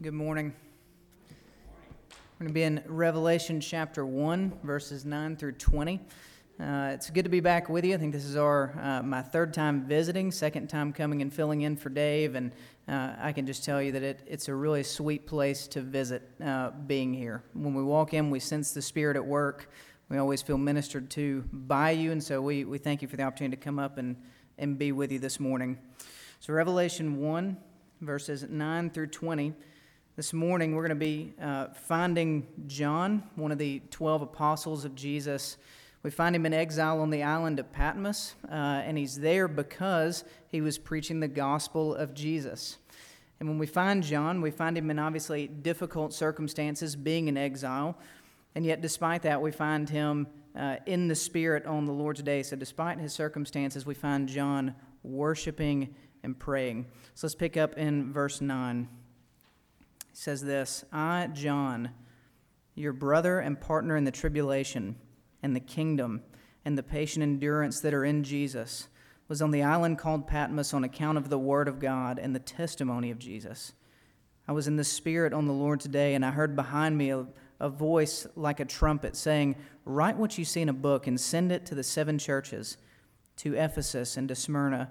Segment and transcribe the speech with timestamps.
[0.00, 0.54] Good morning.
[1.28, 5.98] We're going to be in Revelation chapter 1, verses 9 through 20.
[6.60, 7.96] Uh, it's good to be back with you.
[7.96, 11.62] I think this is our uh, my third time visiting, second time coming and filling
[11.62, 12.52] in for Dave, and
[12.86, 16.30] uh, I can just tell you that it, it's a really sweet place to visit
[16.44, 17.42] uh, being here.
[17.54, 19.68] When we walk in, we sense the Spirit at work.
[20.10, 23.24] We always feel ministered to by you, and so we, we thank you for the
[23.24, 24.14] opportunity to come up and,
[24.58, 25.76] and be with you this morning.
[26.38, 27.56] So, Revelation 1,
[28.00, 29.54] verses 9 through 20.
[30.18, 34.96] This morning, we're going to be uh, finding John, one of the 12 apostles of
[34.96, 35.58] Jesus.
[36.02, 40.24] We find him in exile on the island of Patmos, uh, and he's there because
[40.48, 42.78] he was preaching the gospel of Jesus.
[43.38, 47.96] And when we find John, we find him in obviously difficult circumstances, being in exile.
[48.56, 50.26] And yet, despite that, we find him
[50.58, 52.42] uh, in the Spirit on the Lord's day.
[52.42, 54.74] So, despite his circumstances, we find John
[55.04, 55.94] worshiping
[56.24, 56.86] and praying.
[57.14, 58.88] So, let's pick up in verse 9.
[60.20, 61.90] Says this I, John,
[62.74, 64.96] your brother and partner in the tribulation,
[65.44, 66.24] and the kingdom
[66.64, 68.88] and the patient endurance that are in Jesus
[69.28, 72.40] was on the island called Patmos on account of the word of God and the
[72.40, 73.74] testimony of Jesus.
[74.48, 77.24] I was in the Spirit on the Lord's day, and I heard behind me a,
[77.60, 81.52] a voice like a trumpet saying, Write what you see in a book and send
[81.52, 82.76] it to the seven churches
[83.36, 84.90] to Ephesus and to Smyrna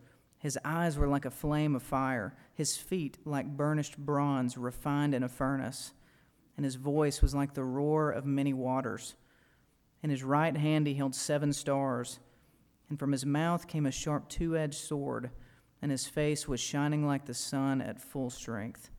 [0.41, 5.23] His eyes were like a flame of fire, his feet like burnished bronze refined in
[5.23, 5.93] a furnace,
[6.57, 9.15] and his voice was like the roar of many waters.
[10.03, 12.19] In his right hand he held seven stars
[12.91, 15.31] and from his mouth came a sharp two edged sword,
[15.81, 18.91] and his face was shining like the sun at full strength.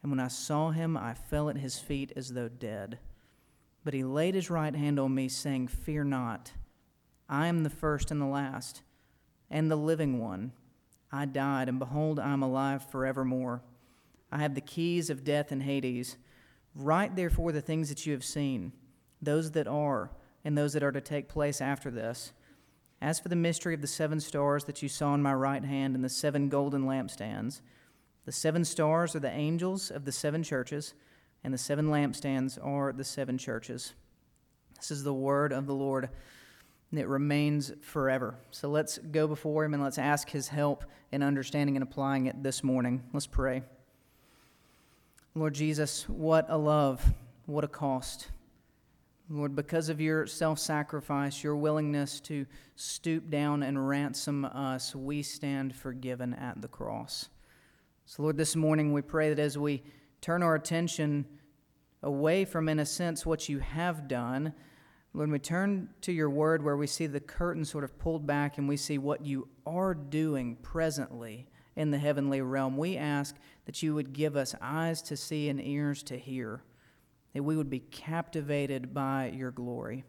[0.00, 3.00] And when I saw him, I fell at his feet as though dead.
[3.82, 6.52] But he laid his right hand on me, saying, Fear not.
[7.28, 8.82] I am the first and the last,
[9.50, 10.52] and the living one.
[11.10, 13.62] I died, and behold, I am alive forevermore.
[14.30, 16.16] I have the keys of death and Hades.
[16.74, 18.72] Write therefore the things that you have seen,
[19.22, 20.10] those that are,
[20.44, 22.32] and those that are to take place after this.
[23.00, 25.94] As for the mystery of the seven stars that you saw in my right hand
[25.94, 27.60] and the seven golden lampstands,
[28.24, 30.94] the seven stars are the angels of the seven churches,
[31.42, 33.94] and the seven lampstands are the seven churches.
[34.76, 36.10] This is the word of the Lord,
[36.96, 38.36] it remains forever.
[38.50, 42.42] So let's go before Him and let's ask His help in understanding and applying it
[42.42, 43.02] this morning.
[43.12, 43.62] Let's pray.
[45.34, 47.04] Lord Jesus, what a love,
[47.46, 48.28] what a cost.
[49.30, 55.22] Lord, because of your self sacrifice, your willingness to stoop down and ransom us, we
[55.22, 57.28] stand forgiven at the cross.
[58.06, 59.82] So, Lord, this morning we pray that as we
[60.22, 61.26] turn our attention
[62.02, 64.54] away from, in a sense, what you have done,
[65.14, 68.58] Lord, we turn to your word where we see the curtain sort of pulled back
[68.58, 71.46] and we see what you are doing presently
[71.76, 72.76] in the heavenly realm.
[72.76, 76.62] We ask that you would give us eyes to see and ears to hear
[77.32, 80.04] that we would be captivated by your glory.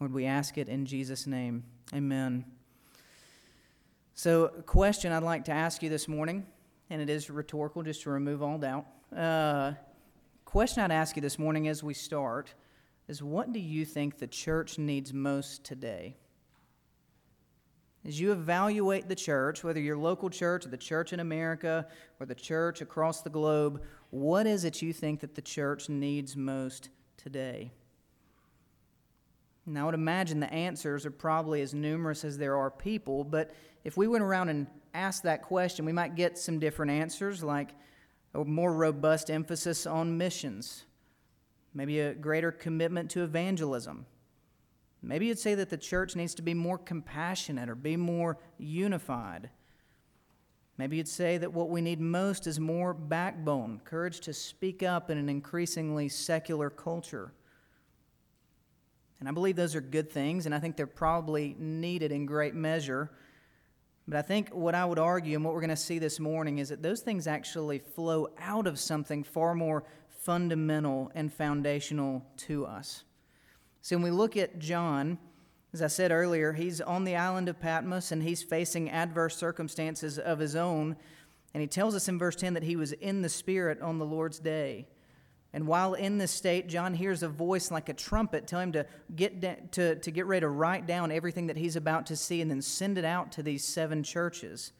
[0.00, 1.64] Lord, we ask it in Jesus' name.
[1.94, 2.44] Amen.
[4.14, 6.46] So, a question I'd like to ask you this morning,
[6.88, 8.86] and it is rhetorical just to remove all doubt.
[9.14, 9.72] Uh,
[10.44, 12.54] question I'd ask you this morning as we start
[13.08, 16.16] is what do you think the church needs most today?
[18.06, 21.86] As you evaluate the church, whether your local church or the church in America
[22.20, 26.36] or the church across the globe, what is it you think that the church needs
[26.36, 27.72] most today?
[29.66, 33.52] Now, I would imagine the answers are probably as numerous as there are people, but
[33.84, 37.70] if we went around and asked that question, we might get some different answers, like
[38.34, 40.84] a more robust emphasis on missions,
[41.74, 44.06] maybe a greater commitment to evangelism,
[45.04, 49.50] Maybe you'd say that the church needs to be more compassionate or be more unified.
[50.78, 55.10] Maybe you'd say that what we need most is more backbone, courage to speak up
[55.10, 57.32] in an increasingly secular culture.
[59.20, 62.54] And I believe those are good things, and I think they're probably needed in great
[62.54, 63.10] measure.
[64.08, 66.58] But I think what I would argue and what we're going to see this morning
[66.58, 69.84] is that those things actually flow out of something far more
[70.24, 73.04] fundamental and foundational to us.
[73.82, 75.18] So when we look at John,
[75.74, 80.18] as I said earlier, he's on the island of Patmos and he's facing adverse circumstances
[80.18, 80.96] of his own.
[81.52, 84.06] And he tells us in verse 10 that he was in the Spirit on the
[84.06, 84.86] Lord's day.
[85.52, 88.86] And while in this state, John hears a voice like a trumpet tell him to
[89.14, 92.50] get, to, to get ready to write down everything that he's about to see and
[92.50, 94.72] then send it out to these seven churches.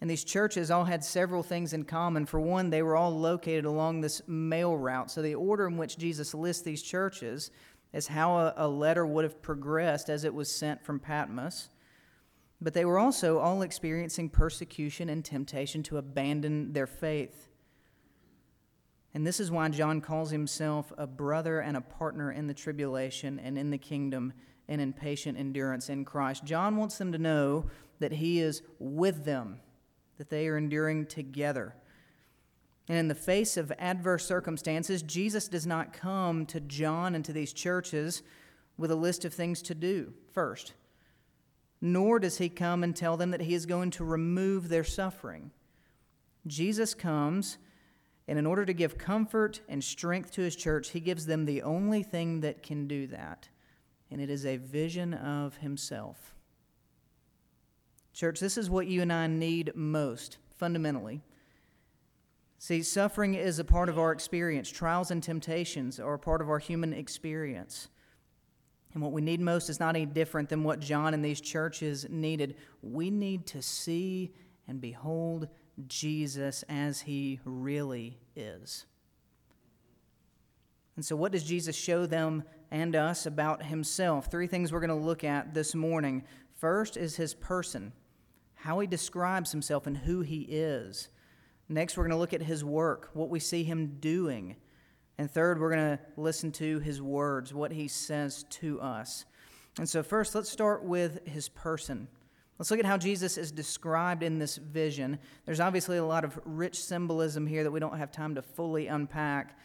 [0.00, 2.26] And these churches all had several things in common.
[2.26, 5.10] For one, they were all located along this mail route.
[5.10, 7.50] So the order in which Jesus lists these churches
[7.92, 11.70] is how a, letter would have progressed as it was sent from Patmos.
[12.60, 17.48] But they were also all experiencing persecution and temptation to abandon their faith.
[19.14, 23.38] And this is why John calls himself a brother and a partner in the tribulation
[23.38, 24.32] and in the kingdom
[24.68, 26.44] and in patient endurance in Christ.
[26.44, 27.66] John wants them to know
[28.00, 29.60] that he is with them,
[30.18, 31.74] that they are enduring together.
[32.88, 37.32] And in the face of adverse circumstances, Jesus does not come to John and to
[37.32, 38.22] these churches
[38.76, 40.74] with a list of things to do first,
[41.80, 45.50] nor does he come and tell them that he is going to remove their suffering.
[46.46, 47.58] Jesus comes
[48.26, 51.62] and in order to give comfort and strength to his church, he gives them the
[51.62, 53.48] only thing that can do that,
[54.10, 56.34] and it is a vision of himself.
[58.14, 61.20] Church, this is what you and I need most, fundamentally.
[62.58, 64.70] See, suffering is a part of our experience.
[64.70, 67.88] Trials and temptations are a part of our human experience.
[68.94, 72.06] And what we need most is not any different than what John and these churches
[72.08, 72.56] needed.
[72.80, 74.32] We need to see
[74.68, 75.48] and behold
[75.88, 78.86] Jesus as he really is.
[80.96, 84.30] And so, what does Jesus show them and us about himself?
[84.30, 86.22] Three things we're going to look at this morning.
[86.56, 87.92] First is his person,
[88.64, 91.08] how he describes himself and who he is.
[91.68, 94.56] Next, we're going to look at his work, what we see him doing.
[95.18, 99.26] And third, we're going to listen to his words, what he says to us.
[99.76, 102.08] And so, first, let's start with his person.
[102.58, 105.18] Let's look at how Jesus is described in this vision.
[105.44, 108.86] There's obviously a lot of rich symbolism here that we don't have time to fully
[108.86, 109.58] unpack.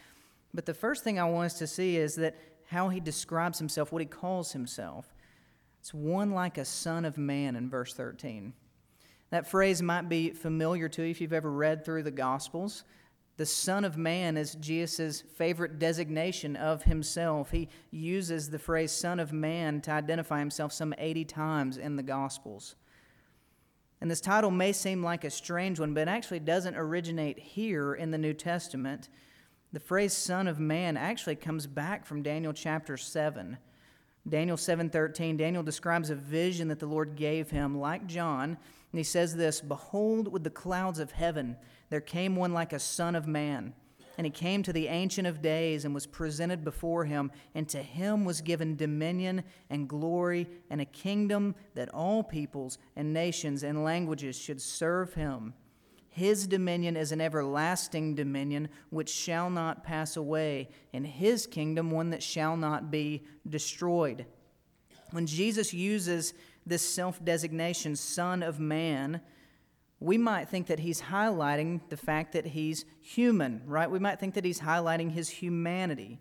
[0.53, 2.35] But the first thing I want us to see is that
[2.65, 5.13] how he describes himself, what he calls himself.
[5.79, 8.51] It's one like a son of man in verse 13.
[9.31, 12.83] That phrase might be familiar to you if you've ever read through the Gospels.
[13.37, 17.51] The Son of Man is Jesus' favorite designation of himself.
[17.51, 22.03] He uses the phrase Son of Man to identify himself some 80 times in the
[22.03, 22.75] Gospels.
[24.01, 27.93] And this title may seem like a strange one, but it actually doesn't originate here
[27.93, 29.09] in the New Testament.
[29.71, 33.57] The phrase Son of Man actually comes back from Daniel chapter 7.
[34.27, 38.57] Daniel 7:13 Daniel describes a vision that the Lord gave him like John
[38.91, 41.55] and he says this behold with the clouds of heaven
[41.89, 43.73] there came one like a son of man.
[44.17, 47.81] And he came to the Ancient of Days and was presented before him, and to
[47.81, 53.83] him was given dominion and glory and a kingdom that all peoples and nations and
[53.83, 55.53] languages should serve him.
[56.19, 62.09] His dominion is an everlasting dominion which shall not pass away, and his kingdom one
[62.09, 64.25] that shall not be destroyed.
[65.11, 66.33] When Jesus uses
[66.65, 69.21] this self designation, Son of Man,
[70.01, 73.89] we might think that he's highlighting the fact that he's human, right?
[73.89, 76.19] We might think that he's highlighting his humanity.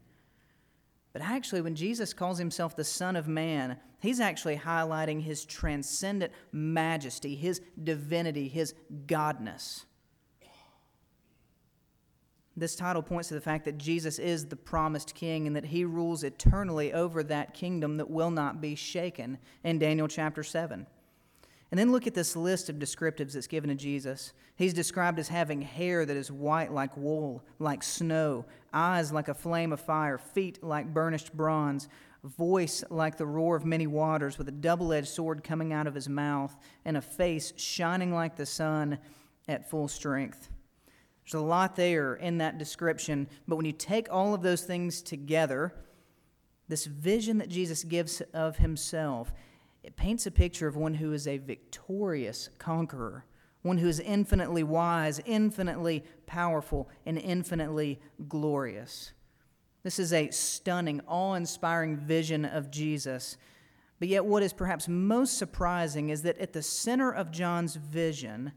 [1.12, 6.32] But actually, when Jesus calls himself the Son of Man, he's actually highlighting his transcendent
[6.52, 8.74] majesty, his divinity, his
[9.06, 9.86] godness.
[12.58, 15.84] This title points to the fact that Jesus is the promised king and that he
[15.84, 20.84] rules eternally over that kingdom that will not be shaken in Daniel chapter 7.
[21.70, 24.32] And then look at this list of descriptives that's given to Jesus.
[24.56, 29.34] He's described as having hair that is white like wool, like snow, eyes like a
[29.34, 31.88] flame of fire, feet like burnished bronze,
[32.24, 35.94] voice like the roar of many waters, with a double edged sword coming out of
[35.94, 38.98] his mouth, and a face shining like the sun
[39.46, 40.48] at full strength.
[41.30, 45.02] There's a lot there in that description, but when you take all of those things
[45.02, 45.74] together,
[46.68, 49.32] this vision that Jesus gives of himself
[49.82, 53.24] it paints a picture of one who is a victorious conqueror,
[53.62, 59.12] one who is infinitely wise, infinitely powerful, and infinitely glorious.
[59.82, 63.36] This is a stunning, awe inspiring vision of Jesus.
[63.98, 68.52] But yet, what is perhaps most surprising is that at the center of John's vision,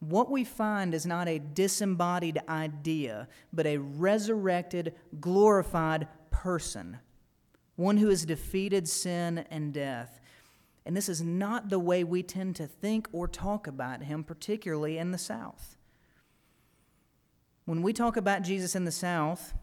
[0.00, 6.98] what we find is not a disembodied idea, but a resurrected, glorified person,
[7.76, 10.20] one who has defeated sin and death.
[10.84, 14.98] And this is not the way we tend to think or talk about him, particularly
[14.98, 15.76] in the South.
[17.64, 19.54] When we talk about Jesus in the South,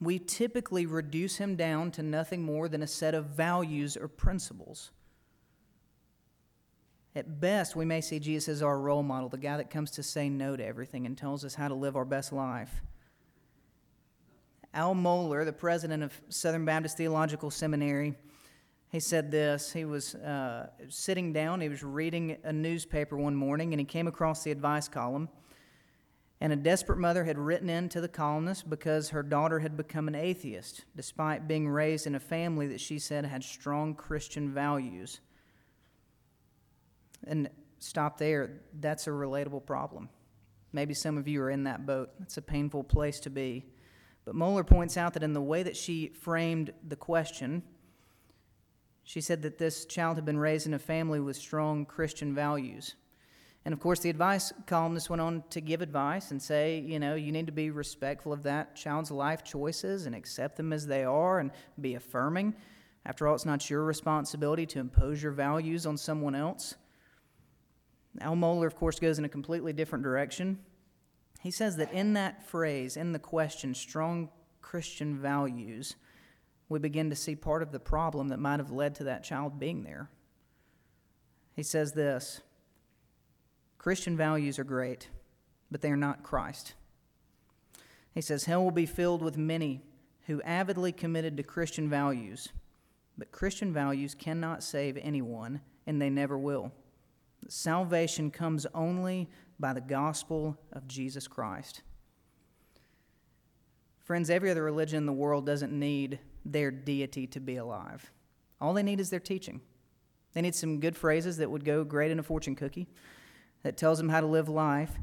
[0.00, 4.90] we typically reduce him down to nothing more than a set of values or principles.
[7.14, 10.02] At best, we may see Jesus as our role model, the guy that comes to
[10.02, 12.80] say no to everything and tells us how to live our best life.
[14.72, 18.14] Al Mohler, the president of Southern Baptist Theological Seminary,
[18.88, 19.72] he said this.
[19.72, 24.06] He was uh, sitting down, he was reading a newspaper one morning, and he came
[24.06, 25.28] across the advice column.
[26.40, 30.08] And a desperate mother had written in to the columnist because her daughter had become
[30.08, 35.20] an atheist, despite being raised in a family that she said had strong Christian values.
[37.26, 37.48] And
[37.78, 38.60] stop there.
[38.80, 40.08] That's a relatable problem.
[40.72, 42.10] Maybe some of you are in that boat.
[42.22, 43.66] It's a painful place to be.
[44.24, 47.62] But Mohler points out that in the way that she framed the question,
[49.04, 52.94] she said that this child had been raised in a family with strong Christian values.
[53.64, 57.14] And of course, the advice columnist went on to give advice and say, you know,
[57.14, 61.04] you need to be respectful of that child's life choices and accept them as they
[61.04, 61.50] are and
[61.80, 62.54] be affirming.
[63.04, 66.76] After all, it's not your responsibility to impose your values on someone else.
[68.20, 70.58] Al Mohler, of course, goes in a completely different direction.
[71.40, 74.28] He says that in that phrase, in the question, strong
[74.60, 75.96] Christian values,
[76.68, 79.58] we begin to see part of the problem that might have led to that child
[79.58, 80.08] being there.
[81.54, 82.42] He says this
[83.78, 85.08] Christian values are great,
[85.70, 86.74] but they are not Christ.
[88.14, 89.82] He says, Hell will be filled with many
[90.26, 92.50] who avidly committed to Christian values,
[93.18, 96.72] but Christian values cannot save anyone, and they never will.
[97.48, 101.82] Salvation comes only by the gospel of Jesus Christ.
[103.98, 108.10] Friends, every other religion in the world doesn't need their deity to be alive.
[108.60, 109.60] All they need is their teaching.
[110.34, 112.88] They need some good phrases that would go great in a fortune cookie
[113.62, 114.98] that tells them how to live life.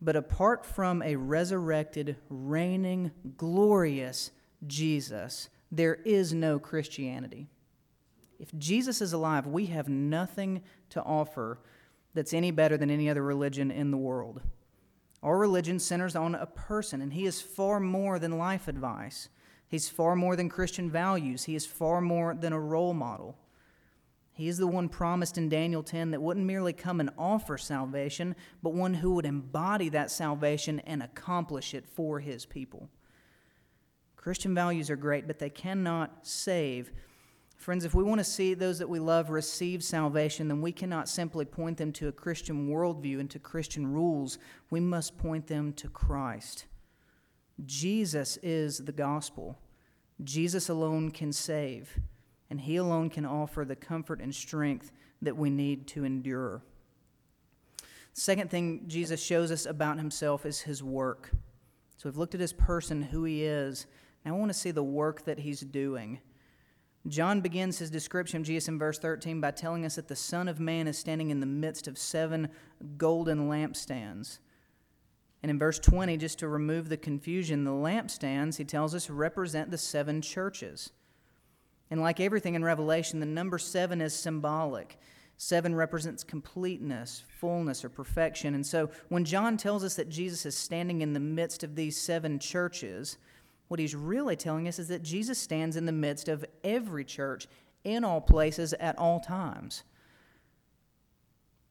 [0.00, 4.32] But apart from a resurrected, reigning, glorious
[4.66, 7.48] Jesus, there is no Christianity.
[8.42, 11.60] If Jesus is alive, we have nothing to offer
[12.12, 14.42] that's any better than any other religion in the world.
[15.22, 19.28] Our religion centers on a person, and he is far more than life advice.
[19.68, 21.44] He's far more than Christian values.
[21.44, 23.38] He is far more than a role model.
[24.32, 28.34] He is the one promised in Daniel 10 that wouldn't merely come and offer salvation,
[28.60, 32.88] but one who would embody that salvation and accomplish it for his people.
[34.16, 36.90] Christian values are great, but they cannot save
[37.62, 41.08] Friends, if we want to see those that we love receive salvation, then we cannot
[41.08, 44.40] simply point them to a Christian worldview and to Christian rules.
[44.70, 46.64] We must point them to Christ.
[47.64, 49.60] Jesus is the gospel.
[50.24, 52.00] Jesus alone can save,
[52.50, 54.90] and He alone can offer the comfort and strength
[55.22, 56.64] that we need to endure.
[58.12, 61.30] Second thing Jesus shows us about Himself is His work.
[61.96, 63.86] So we've looked at His person, who He is.
[64.24, 66.18] Now I want to see the work that He's doing.
[67.08, 70.46] John begins his description of Jesus in verse 13 by telling us that the Son
[70.46, 72.48] of Man is standing in the midst of seven
[72.96, 74.38] golden lampstands.
[75.42, 79.72] And in verse 20, just to remove the confusion, the lampstands, he tells us, represent
[79.72, 80.92] the seven churches.
[81.90, 84.98] And like everything in Revelation, the number seven is symbolic.
[85.36, 88.54] Seven represents completeness, fullness, or perfection.
[88.54, 91.96] And so when John tells us that Jesus is standing in the midst of these
[91.96, 93.18] seven churches,
[93.72, 97.46] what he's really telling us is that Jesus stands in the midst of every church
[97.84, 99.82] in all places at all times.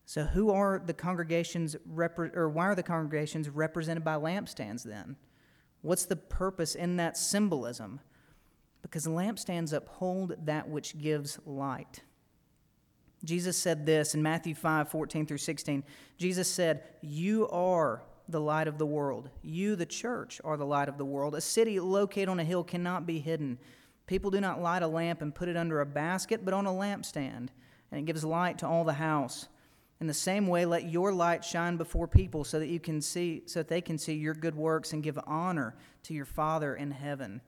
[0.08, 5.15] So, who are the congregations, repre- or why are the congregations represented by lampstands then?
[5.84, 8.00] What's the purpose in that symbolism?
[8.81, 12.01] Because lampstands uphold that which gives light.
[13.24, 15.84] Jesus said this in Matthew 5 14 through 16.
[16.17, 19.29] Jesus said, You are the light of the world.
[19.41, 21.35] You, the church, are the light of the world.
[21.35, 23.59] A city located on a hill cannot be hidden.
[24.07, 26.71] People do not light a lamp and put it under a basket, but on a
[26.71, 27.50] lampstand,
[27.91, 29.47] and it gives light to all the house.
[30.00, 33.43] In the same way, let your light shine before people so that you can see
[33.45, 36.89] so that they can see your good works and give honor to your Father in
[36.89, 37.39] heaven.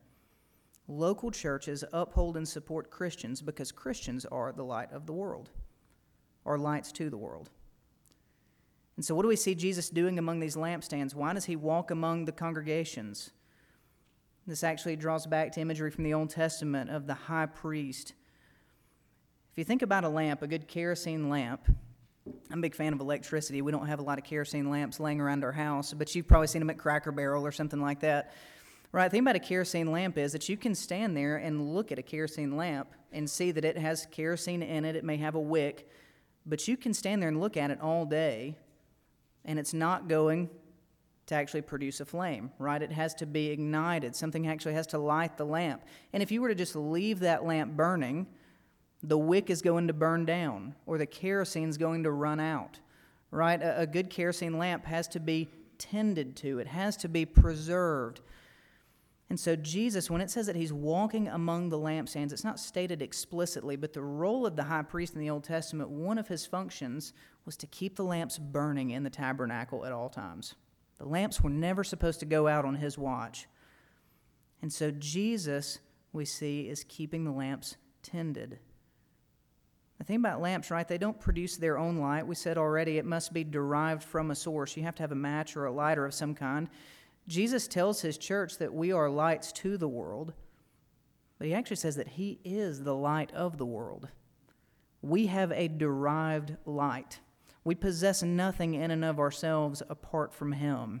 [0.86, 5.50] Local churches uphold and support Christians because Christians are the light of the world,
[6.44, 7.50] or lights to the world.
[8.96, 11.14] And so, what do we see Jesus doing among these lampstands?
[11.14, 13.30] Why does he walk among the congregations?
[14.46, 18.12] This actually draws back to imagery from the Old Testament of the high priest.
[19.52, 21.62] If you think about a lamp, a good kerosene lamp,
[22.50, 23.62] I'm a big fan of electricity.
[23.62, 26.46] We don't have a lot of kerosene lamps laying around our house, but you've probably
[26.46, 28.32] seen them at Cracker Barrel or something like that.
[28.92, 31.90] Right, the thing about a kerosene lamp is that you can stand there and look
[31.90, 34.94] at a kerosene lamp and see that it has kerosene in it.
[34.94, 35.88] It may have a wick,
[36.46, 38.56] but you can stand there and look at it all day
[39.44, 40.48] and it's not going
[41.26, 42.82] to actually produce a flame, right?
[42.82, 44.14] It has to be ignited.
[44.14, 45.82] Something actually has to light the lamp.
[46.12, 48.26] And if you were to just leave that lamp burning,
[49.02, 52.78] the wick is going to burn down or the kerosene is going to run out,
[53.30, 53.60] right?
[53.62, 55.48] A, good kerosene lamp has to be
[55.78, 58.20] tended to, it has to be preserved.
[59.30, 63.00] And so, Jesus, when it says that he's walking among the lampstands, it's not stated
[63.00, 66.44] explicitly, but the role of the high priest in the Old Testament, one of his
[66.44, 67.14] functions
[67.46, 70.54] was to keep the lamps burning in the tabernacle at all times.
[70.98, 73.46] The lamps were never supposed to go out on his watch.
[74.60, 75.78] And so, Jesus,
[76.12, 78.58] we see, is keeping the lamps tended.
[79.98, 82.26] The thing about lamps, right, they don't produce their own light.
[82.26, 84.76] We said already it must be derived from a source.
[84.76, 86.68] You have to have a match or a lighter of some kind.
[87.26, 90.34] Jesus tells his church that we are lights to the world,
[91.38, 94.08] but he actually says that he is the light of the world.
[95.00, 97.20] We have a derived light.
[97.64, 101.00] We possess nothing in and of ourselves apart from him.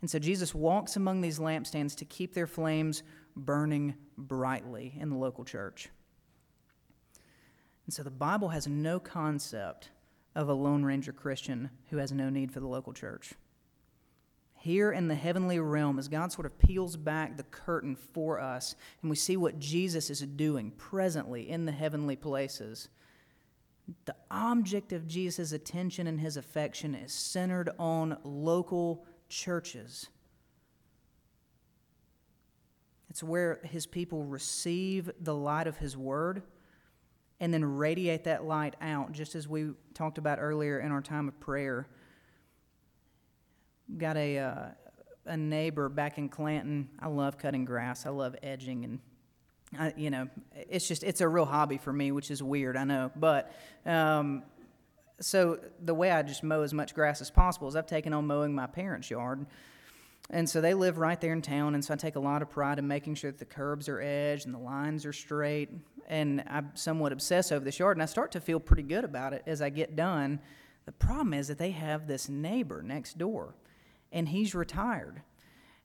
[0.00, 3.02] And so Jesus walks among these lampstands to keep their flames
[3.36, 5.88] burning brightly in the local church.
[7.84, 9.90] And so the Bible has no concept
[10.34, 13.34] of a Lone Ranger Christian who has no need for the local church
[14.58, 18.74] here in the heavenly realm as God sort of peels back the curtain for us
[19.00, 22.88] and we see what Jesus is doing presently in the heavenly places.
[24.04, 30.08] The object of Jesus' attention and his affection is centered on local churches.
[33.08, 36.42] It's where his people receive the light of his word
[37.40, 41.28] and then radiate that light out, just as we talked about earlier in our time
[41.28, 41.88] of prayer
[43.96, 44.68] got a uh,
[45.26, 46.88] a neighbor back in Clanton.
[47.00, 48.06] I love cutting grass.
[48.06, 48.98] I love edging and.
[49.78, 52.84] I, you know, it's just it's a real hobby for me, which is weird, I
[52.84, 53.10] know.
[53.14, 53.52] But
[53.84, 54.44] um,
[55.20, 58.26] so the way I just mow as much grass as possible is I've taken on
[58.26, 59.44] mowing my parents' yard,
[60.30, 62.48] and so they live right there in town, and so I take a lot of
[62.48, 65.68] pride in making sure that the curbs are edged and the lines are straight.
[66.06, 69.34] And I somewhat obsess over this yard, and I start to feel pretty good about
[69.34, 70.40] it as I get done.
[70.86, 73.54] The problem is that they have this neighbor next door
[74.12, 75.22] and he's retired.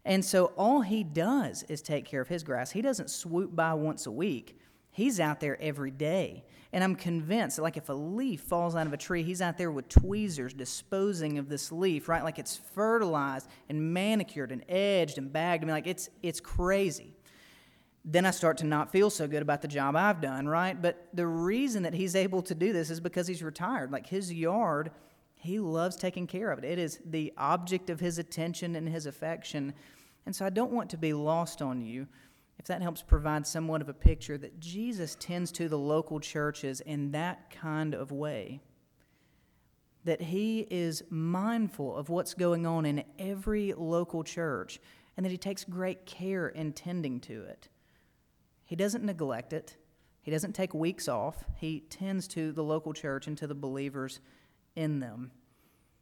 [0.05, 2.71] And so all he does is take care of his grass.
[2.71, 4.59] He doesn't swoop by once a week.
[4.91, 6.43] He's out there every day.
[6.71, 9.71] And I'm convinced like, if a leaf falls out of a tree, he's out there
[9.71, 12.23] with tweezers disposing of this leaf, right?
[12.23, 15.63] Like it's fertilized and manicured and edged and bagged.
[15.63, 17.13] I mean, like, it's, it's crazy.
[18.05, 20.79] Then I start to not feel so good about the job I've done, right?
[20.79, 23.91] But the reason that he's able to do this is because he's retired.
[23.91, 24.91] Like, his yard
[25.43, 26.63] he loves taking care of it.
[26.63, 29.73] It is the object of his attention and his affection.
[30.25, 32.08] And so I don't want to be lost on you
[32.58, 36.79] if that helps provide somewhat of a picture that Jesus tends to the local churches
[36.79, 38.62] in that kind of way.
[40.06, 44.79] That he is mindful of what's going on in every local church
[45.17, 47.67] and that he takes great care in tending to it.
[48.63, 49.75] He doesn't neglect it,
[50.21, 51.43] he doesn't take weeks off.
[51.58, 54.21] He tends to the local church and to the believers
[54.75, 55.31] in them.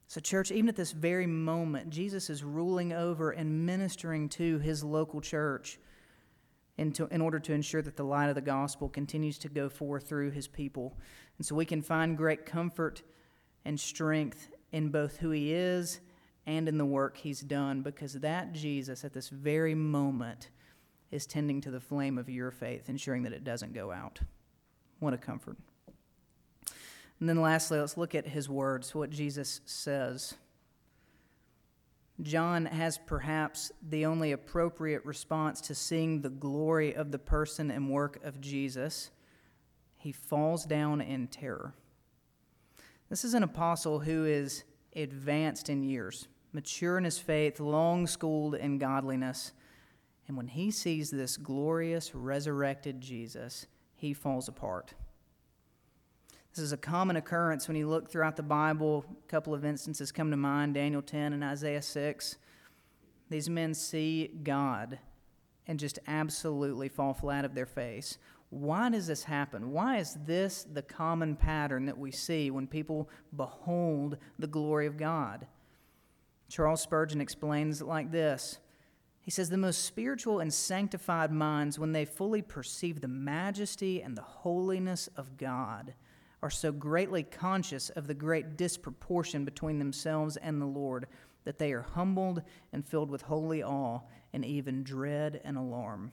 [0.08, 4.84] So, church, even at this very moment, Jesus is ruling over and ministering to his
[4.84, 5.80] local church
[6.78, 9.70] in, to, in order to ensure that the light of the gospel continues to go
[9.70, 10.98] forth through his people.
[11.38, 13.04] And so we can find great comfort
[13.64, 16.00] and strength in both who he is
[16.46, 20.50] and in the work he's done because that Jesus, at this very moment,
[21.12, 24.20] is tending to the flame of your faith, ensuring that it doesn't go out.
[25.00, 25.58] What a comfort.
[27.22, 30.34] And then lastly, let's look at his words, what Jesus says.
[32.20, 37.92] John has perhaps the only appropriate response to seeing the glory of the person and
[37.92, 39.12] work of Jesus.
[39.98, 41.76] He falls down in terror.
[43.10, 44.64] This is an apostle who is
[44.96, 49.52] advanced in years, mature in his faith, long schooled in godliness.
[50.28, 54.96] And when he sees this glorious, resurrected Jesus, he falls apart.
[56.54, 59.06] This is a common occurrence when you look throughout the Bible.
[59.24, 62.38] A couple of instances come to mind Daniel 10 and Isaiah 6.
[63.30, 65.00] These men see God
[65.66, 68.18] and just absolutely fall flat of their face.
[68.50, 69.72] Why does this happen?
[69.72, 74.98] Why is this the common pattern that we see when people behold the glory of
[74.98, 75.48] God?
[76.50, 78.60] Charles Spurgeon explains it like this
[79.22, 84.18] He says, The most spiritual and sanctified minds, when they fully perceive the majesty and
[84.18, 85.94] the holiness of God,
[86.44, 91.08] are so greatly conscious of the great disproportion between themselves and the Lord
[91.44, 92.42] that they are humbled
[92.74, 94.00] and filled with holy awe
[94.34, 96.12] and even dread and alarm.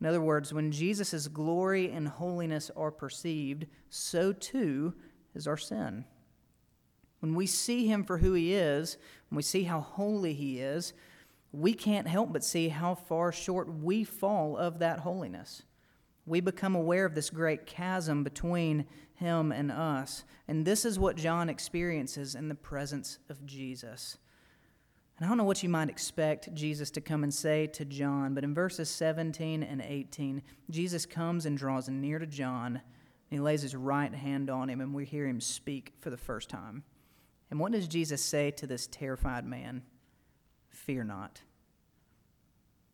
[0.00, 4.94] In other words, when Jesus' glory and holiness are perceived, so too
[5.34, 6.04] is our sin.
[7.20, 8.98] When we see him for who he is,
[9.30, 10.92] when we see how holy he is,
[11.52, 15.62] we can't help but see how far short we fall of that holiness
[16.26, 18.84] we become aware of this great chasm between
[19.14, 20.24] him and us.
[20.48, 24.18] And this is what John experiences in the presence of Jesus.
[25.16, 28.34] And I don't know what you might expect Jesus to come and say to John,
[28.34, 32.82] but in verses 17 and 18, Jesus comes and draws near to John, and
[33.30, 36.50] he lays his right hand on him, and we hear him speak for the first
[36.50, 36.84] time.
[37.50, 39.82] And what does Jesus say to this terrified man?
[40.68, 41.40] Fear not.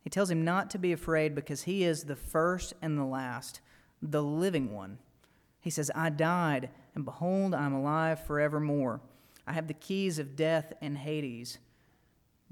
[0.02, 3.60] He tells him not to be afraid because he is the first and the last,
[4.02, 4.98] the living one.
[5.60, 9.00] He says, I died, and behold, I am alive forevermore.
[9.46, 11.58] I have the keys of death and Hades.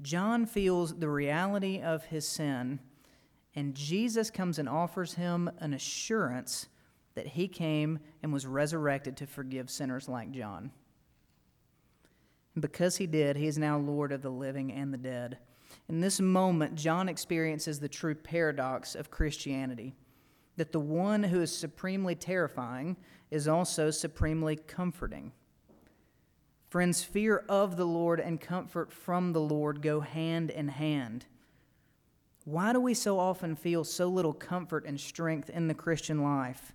[0.01, 2.79] John feels the reality of his sin,
[3.53, 6.67] and Jesus comes and offers him an assurance
[7.15, 10.71] that he came and was resurrected to forgive sinners like John.
[12.55, 15.37] And because he did, he is now Lord of the living and the dead.
[15.89, 19.95] In this moment, John experiences the true paradox of Christianity
[20.57, 22.97] that the one who is supremely terrifying
[23.29, 25.31] is also supremely comforting.
[26.69, 31.25] Friends, fear of the Lord and comfort from the Lord go hand in hand.
[32.45, 36.73] Why do we so often feel so little comfort and strength in the Christian life?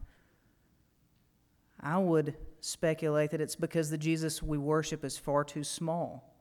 [1.80, 6.35] I would speculate that it's because the Jesus we worship is far too small.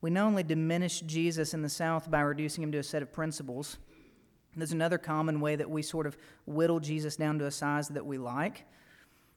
[0.00, 3.12] We not only diminish Jesus in the South by reducing him to a set of
[3.12, 3.78] principles,
[4.56, 8.06] there's another common way that we sort of whittle Jesus down to a size that
[8.06, 8.64] we like.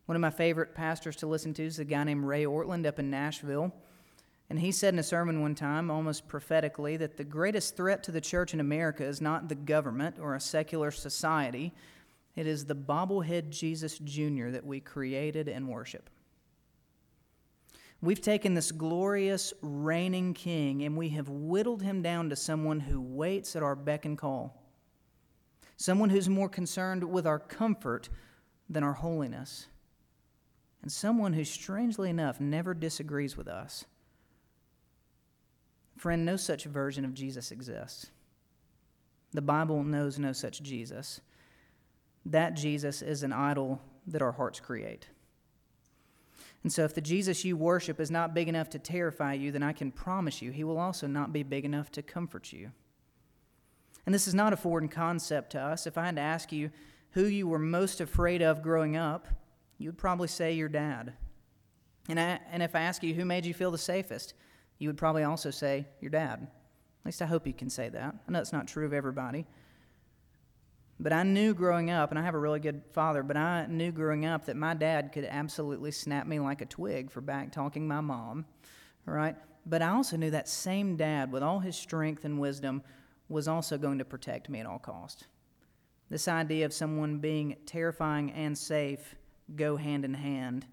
[0.06, 3.00] One of my favorite pastors to listen to is a guy named Ray Ortlund up
[3.00, 3.72] in Nashville.
[4.50, 8.12] And he said in a sermon one time, almost prophetically, that the greatest threat to
[8.12, 11.72] the church in America is not the government or a secular society,
[12.36, 14.50] it is the bobblehead Jesus Jr.
[14.50, 16.10] that we created and worship.
[18.02, 23.00] We've taken this glorious reigning king and we have whittled him down to someone who
[23.00, 24.60] waits at our beck and call,
[25.78, 28.10] someone who's more concerned with our comfort
[28.68, 29.68] than our holiness
[30.82, 33.86] and someone who, strangely enough, never disagrees with us.
[35.98, 38.08] Friend, no such version of Jesus exists.
[39.34, 41.22] The Bible knows no such Jesus.
[42.26, 45.08] That Jesus is an idol that our hearts create.
[46.64, 49.64] And so, if the Jesus you worship is not big enough to terrify you, then
[49.64, 52.72] I can promise you he will also not be big enough to comfort you.
[54.06, 55.88] And this is not a foreign concept to us.
[55.88, 56.72] If I had to ask you
[57.12, 59.28] who you were most afraid of growing up,
[59.78, 61.14] you would probably say your dad.
[62.08, 64.34] And, I, and if I ask you who made you feel the safest,
[64.80, 66.42] you would probably also say your dad.
[66.42, 68.16] At least I hope you can say that.
[68.28, 69.46] I know it's not true of everybody.
[71.02, 73.92] But I knew growing up, and I have a really good father, but I knew
[73.92, 77.88] growing up that my dad could absolutely snap me like a twig for back talking
[77.88, 78.46] my mom,
[79.08, 79.36] right?
[79.66, 82.84] But I also knew that same dad, with all his strength and wisdom,
[83.30, 85.26] was also going to protect me at all cost.
[86.08, 89.16] This idea of someone being terrifying and safe
[89.56, 90.68] go hand in hand.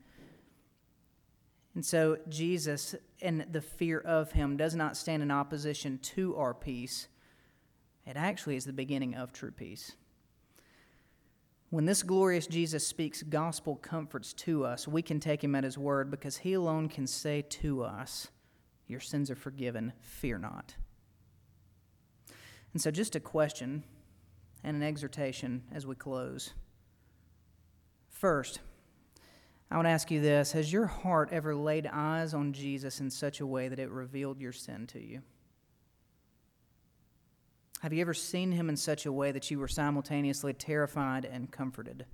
[1.75, 6.53] And so Jesus and the fear of him does not stand in opposition to our
[6.53, 7.09] peace.
[8.05, 9.93] It actually is the beginning of true peace.
[11.71, 15.77] When this glorious Jesus speaks gospel comforts to us, we can take him at his
[15.77, 18.29] word because he alone can say to us,
[18.87, 20.75] Your sins are forgiven, fear not.
[22.73, 23.85] And so, just a question
[24.65, 26.55] and an exhortation as we close.
[28.09, 28.61] First,
[29.71, 33.41] I would ask you this Has your heart ever laid eyes on Jesus in such
[33.41, 35.21] a way that it revealed your sin to you?
[37.81, 41.51] Have you ever seen him in such a way that you were simultaneously terrified and
[41.51, 42.07] comforted?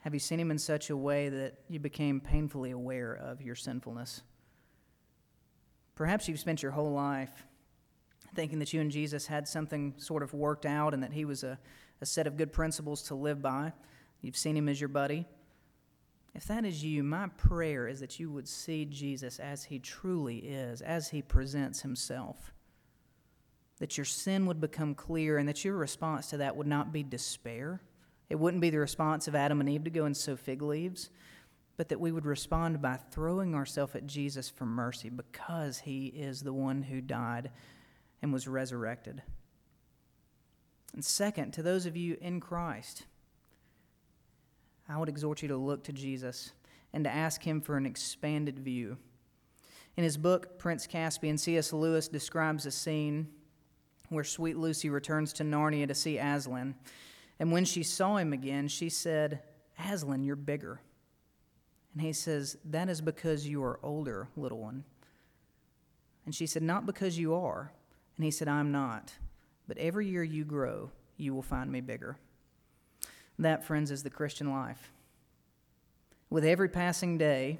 [0.00, 3.54] Have you seen him in such a way that you became painfully aware of your
[3.54, 4.22] sinfulness?
[5.94, 7.44] Perhaps you've spent your whole life
[8.34, 11.44] thinking that you and Jesus had something sort of worked out and that he was
[11.44, 11.58] a,
[12.00, 13.72] a set of good principles to live by.
[14.22, 15.26] You've seen him as your buddy.
[16.34, 20.38] If that is you, my prayer is that you would see Jesus as he truly
[20.38, 22.54] is, as he presents himself.
[23.82, 27.02] That your sin would become clear and that your response to that would not be
[27.02, 27.80] despair.
[28.30, 31.10] It wouldn't be the response of Adam and Eve to go and sew fig leaves,
[31.76, 36.42] but that we would respond by throwing ourselves at Jesus for mercy because he is
[36.42, 37.50] the one who died
[38.22, 39.20] and was resurrected.
[40.94, 43.06] And second, to those of you in Christ,
[44.88, 46.52] I would exhort you to look to Jesus
[46.92, 48.98] and to ask him for an expanded view.
[49.96, 51.72] In his book, Prince Caspian, C.S.
[51.72, 53.26] Lewis describes a scene
[54.12, 56.74] where sweet Lucy returns to Narnia to see Aslan.
[57.38, 59.42] And when she saw him again, she said,
[59.78, 60.80] Aslan, you're bigger.
[61.92, 64.84] And he says, That is because you are older, little one.
[66.24, 67.72] And she said, Not because you are.
[68.16, 69.14] And he said, I'm not.
[69.66, 72.16] But every year you grow, you will find me bigger.
[73.38, 74.92] That, friends, is the Christian life.
[76.30, 77.58] With every passing day,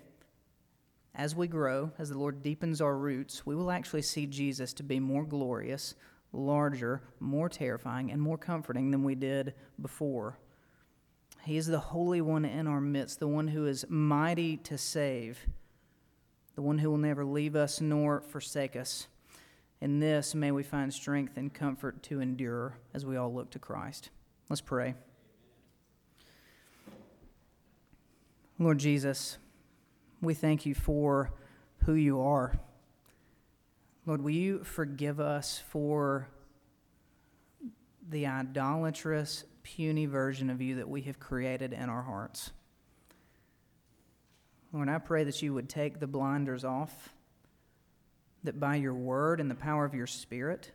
[1.14, 4.82] as we grow, as the Lord deepens our roots, we will actually see Jesus to
[4.82, 5.94] be more glorious,
[6.33, 10.38] larger, more terrifying, and more comforting than we did before.
[11.45, 15.47] He is the Holy One in our midst, the one who is mighty to save,
[16.55, 19.09] the one who will never leave us nor forsake us.
[19.81, 23.59] In this, may we find strength and comfort to endure as we all look to
[23.59, 24.11] Christ.
[24.49, 24.95] Let's pray.
[28.61, 29.38] Lord Jesus,
[30.21, 31.33] we thank you for
[31.79, 32.61] who you are.
[34.04, 36.28] Lord, will you forgive us for
[38.08, 42.50] the idolatrous, puny version of you that we have created in our hearts?
[44.72, 47.10] Lord, I pray that you would take the blinders off,
[48.42, 50.72] that by your word and the power of your spirit,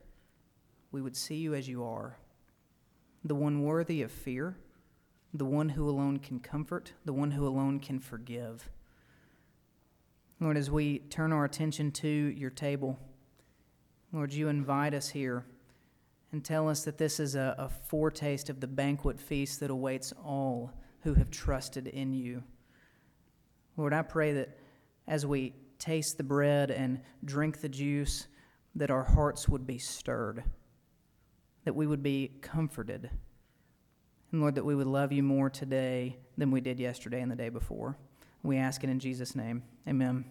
[0.94, 2.18] we would see you as you are,
[3.26, 4.56] the one worthy of fear,
[5.34, 8.70] the one who alone can comfort, the one who alone can forgive.
[10.40, 12.98] Lord, as we turn our attention to your table,
[14.14, 15.46] Lord, you invite us here
[16.32, 20.14] and tell us that this is a, a, foretaste of the banquet feast that awaits
[20.24, 22.44] all who have trusted in you.
[23.76, 24.58] Lord, I pray that
[25.08, 28.28] as we taste the bread and drink the juice,
[28.76, 30.44] that our hearts would be stirred,
[31.66, 33.10] that we would be comforted,
[34.32, 37.36] and Lord, that we would love you more today than we did yesterday and the
[37.36, 37.98] day before.
[38.44, 39.64] We ask it in Jesus' name.
[39.88, 40.26] Amen.